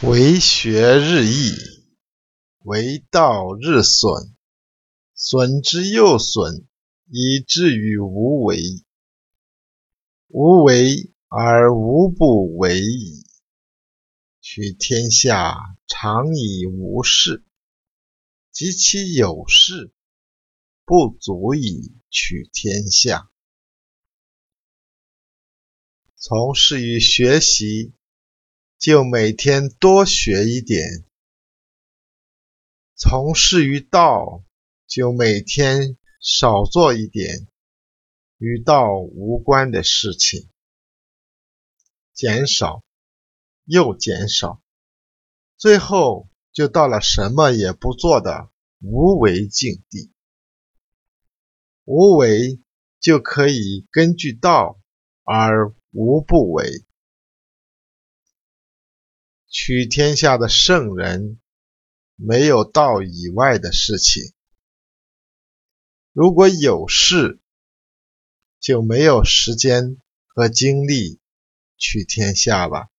[0.00, 1.56] 为学日益，
[2.60, 4.36] 为道日损，
[5.12, 6.68] 损之又损，
[7.10, 8.62] 以至于无为。
[10.28, 13.24] 无为而无不为矣。
[14.40, 15.56] 取天下
[15.88, 17.44] 常以无事，
[18.52, 19.92] 及其有事，
[20.84, 23.28] 不足以取天下。
[26.14, 27.97] 从事于学习。
[28.78, 31.04] 就每天多学一点，
[32.94, 34.44] 从事于道，
[34.86, 37.48] 就每天少做一点
[38.36, 40.48] 与道无关的事情，
[42.12, 42.84] 减少
[43.64, 44.62] 又减少，
[45.56, 48.48] 最后就到了什么也不做的
[48.78, 50.12] 无为境地。
[51.84, 52.60] 无为
[53.00, 54.78] 就可以根据道
[55.24, 56.84] 而无不为。
[59.48, 61.40] 取天下的圣人，
[62.16, 64.34] 没有道以外的事情。
[66.12, 67.40] 如果有事，
[68.60, 71.20] 就没有时间和精力
[71.76, 72.90] 取天下了。